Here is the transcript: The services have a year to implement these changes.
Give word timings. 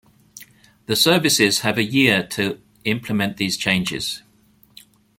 The 0.87 0.95
services 0.95 1.59
have 1.59 1.77
a 1.77 1.83
year 1.83 2.25
to 2.29 2.59
implement 2.85 3.37
these 3.37 3.55
changes. 3.55 4.23